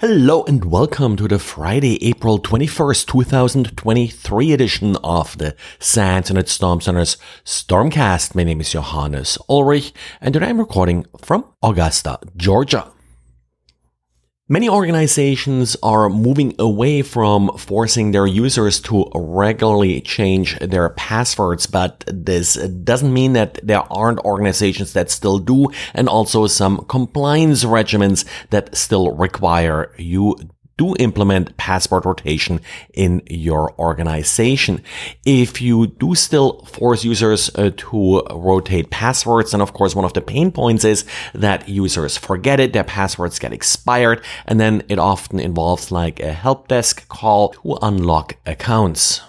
[0.00, 6.80] Hello and welcome to the Friday, April 21st, 2023 edition of the SANS Internet Storm
[6.80, 8.34] Center's Stormcast.
[8.34, 9.92] My name is Johannes Ulrich
[10.22, 12.90] and today I'm recording from Augusta, Georgia.
[14.52, 22.02] Many organizations are moving away from forcing their users to regularly change their passwords, but
[22.08, 28.24] this doesn't mean that there aren't organizations that still do and also some compliance regimens
[28.50, 30.34] that still require you
[30.80, 32.58] do implement password rotation
[32.94, 34.82] in your organization.
[35.26, 40.14] If you do still force users uh, to rotate passwords, and of course, one of
[40.14, 41.04] the pain points is
[41.34, 46.32] that users forget it, their passwords get expired, and then it often involves like a
[46.32, 49.20] help desk call to unlock accounts.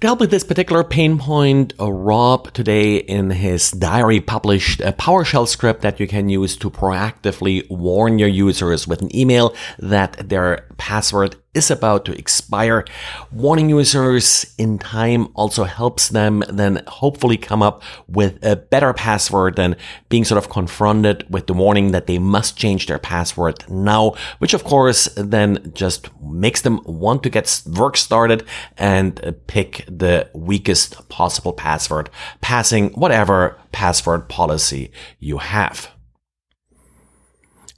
[0.00, 4.92] To help with this particular pain point, uh, Rob today in his diary published a
[4.92, 10.28] PowerShell script that you can use to proactively warn your users with an email that
[10.28, 12.84] their password is about to expire.
[13.32, 19.56] Warning users in time also helps them then hopefully come up with a better password
[19.56, 19.76] than
[20.08, 24.54] being sort of confronted with the warning that they must change their password now, which
[24.54, 28.44] of course then just makes them want to get work started
[28.76, 34.90] and uh, pick the weakest possible password, passing whatever password policy
[35.20, 35.95] you have.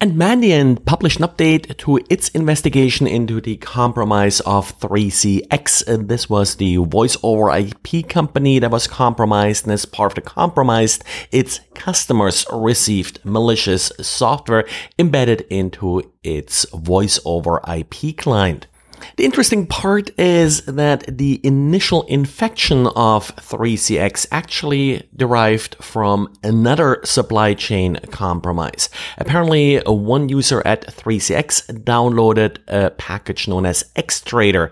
[0.00, 5.88] And Mandiant published an update to its investigation into the compromise of 3CX.
[5.88, 10.14] And This was the voice over IP company that was compromised, and as part of
[10.14, 11.00] the compromise,
[11.32, 14.68] its customers received malicious software
[15.00, 18.68] embedded into its voice over IP client.
[19.16, 27.54] The interesting part is that the initial infection of 3CX actually derived from another supply
[27.54, 28.88] chain compromise.
[29.18, 34.70] Apparently, one user at 3CX downloaded a package known as Xtrader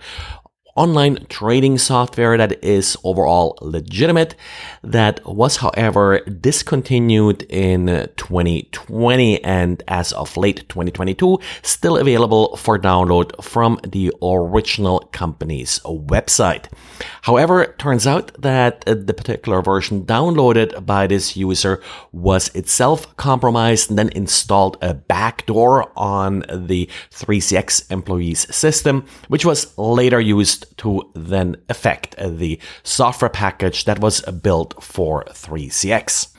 [0.77, 4.35] online trading software that is overall legitimate.
[4.83, 13.43] That was, however, discontinued in 2020 and as of late 2022, still available for download
[13.43, 16.67] from the original company's website.
[17.23, 23.99] However, turns out that the particular version downloaded by this user was itself compromised and
[23.99, 31.57] then installed a backdoor on the 3CX employees system, which was later used to then
[31.69, 36.37] affect the software package that was built for 3CX.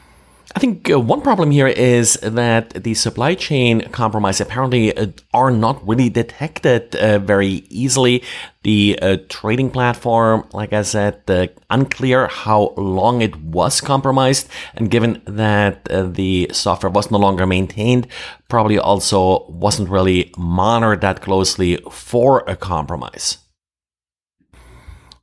[0.55, 5.51] I think uh, one problem here is that the supply chain compromise apparently uh, are
[5.51, 8.23] not really detected uh, very easily.
[8.63, 14.89] The uh, trading platform, like I said, uh, unclear how long it was compromised, and
[14.89, 18.07] given that uh, the software was no longer maintained,
[18.47, 23.37] probably also wasn't really monitored that closely for a compromise.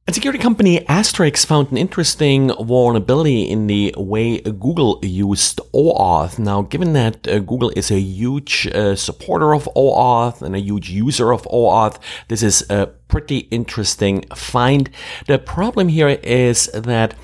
[0.06, 6.38] And security company Astrix found an interesting vulnerability in the way Google used OAuth.
[6.38, 10.90] Now, given that uh, Google is a huge uh, supporter of OAuth and a huge
[10.90, 11.98] user of OAuth,
[12.28, 14.90] this is a pretty interesting find.
[15.26, 17.14] The problem here is that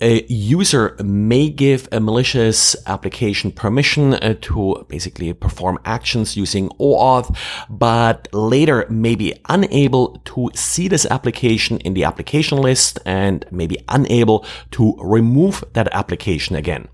[0.00, 7.36] a user may give a malicious application permission uh, to basically perform actions using OAuth,
[7.68, 13.66] but later may be unable to see this application in the application list and may
[13.66, 16.88] be unable to remove that application again.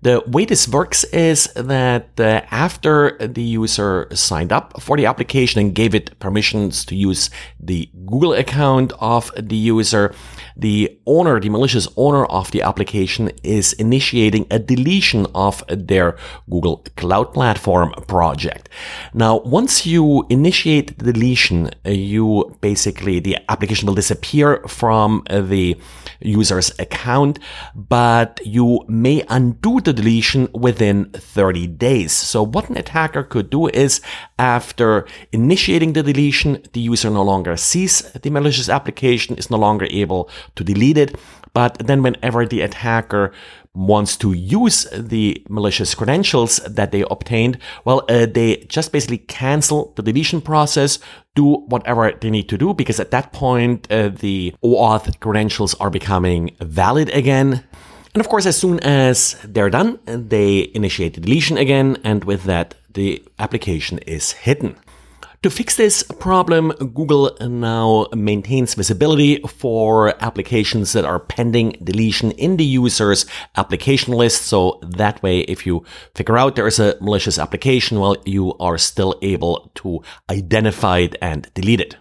[0.00, 5.60] The way this works is that uh, after the user signed up for the application
[5.60, 10.14] and gave it permissions to use the Google account of the user,
[10.56, 16.16] the owner, the malicious owner of the application is initiating a deletion of their
[16.48, 18.68] Google Cloud Platform project.
[19.14, 25.76] Now, once you initiate the deletion, uh, you basically, the application will disappear from the
[26.20, 27.38] user's account,
[27.74, 32.12] but you may undo the deletion within 30 days.
[32.12, 34.02] So what an attacker could do is
[34.38, 39.86] after initiating the deletion, the user no longer sees the malicious application, is no longer
[39.90, 41.16] able to delete it.
[41.54, 43.32] But then whenever the attacker
[43.74, 49.94] wants to use the malicious credentials that they obtained, well, uh, they just basically cancel
[49.96, 50.98] the deletion process,
[51.34, 55.90] do whatever they need to do, because at that point, uh, the OAuth credentials are
[55.90, 57.64] becoming valid again.
[58.14, 62.44] And of course, as soon as they're done, they initiate the deletion again, and with
[62.44, 64.76] that, the application is hidden.
[65.42, 72.56] To fix this problem, Google now maintains visibility for applications that are pending deletion in
[72.56, 73.24] the user's
[73.56, 74.42] application list.
[74.46, 75.84] So that way, if you
[76.16, 81.14] figure out there is a malicious application, well, you are still able to identify it
[81.22, 81.96] and delete it.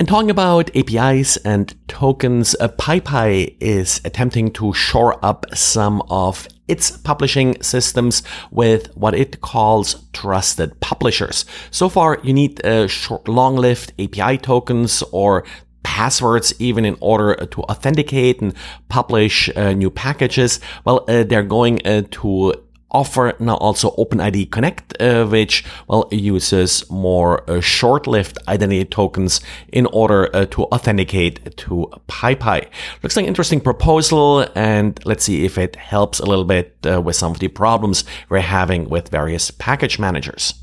[0.00, 6.48] And talking about APIs and tokens, uh, PyPI is attempting to shore up some of
[6.68, 11.44] its publishing systems with what it calls trusted publishers.
[11.70, 15.44] So far, you need short, long-lived API tokens or
[15.82, 18.54] passwords even in order to authenticate and
[18.88, 20.60] publish uh, new packages.
[20.86, 22.54] Well, uh, they're going uh, to
[22.90, 29.40] offer now also OpenID Connect, uh, which well uses more uh, short-lived identity tokens
[29.72, 32.68] in order uh, to authenticate to PyPI.
[33.02, 37.00] Looks like an interesting proposal, and let's see if it helps a little bit uh,
[37.00, 40.54] with some of the problems we're having with various package managers.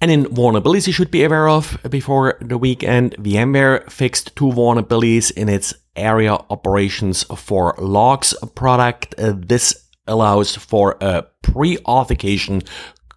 [0.00, 5.30] And in vulnerabilities you should be aware of before the weekend, VMware fixed two vulnerabilities
[5.30, 9.14] in its Aria operations for logs product.
[9.18, 12.62] Uh, this allows for a pre-authentication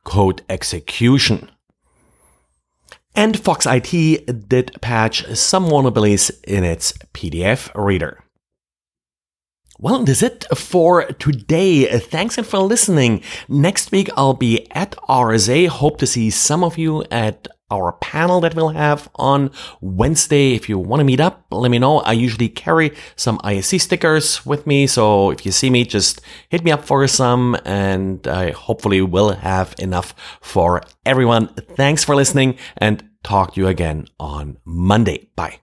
[0.04, 1.50] code execution.
[3.16, 8.24] And Foxit did patch some vulnerabilities in its PDF reader.
[9.82, 11.86] Well, that's it for today.
[12.00, 13.24] Thanks for listening.
[13.48, 15.70] Next week I'll be at RSA.
[15.70, 19.52] Hope to see some of you at our panel that we'll have on
[19.82, 20.54] Wednesday.
[20.54, 22.00] If you want to meet up, let me know.
[22.00, 24.88] I usually carry some ISC stickers with me.
[24.88, 29.34] So if you see me, just hit me up for some and I hopefully will
[29.34, 31.48] have enough for everyone.
[31.48, 35.30] Thanks for listening and talk to you again on Monday.
[35.36, 35.58] Bye.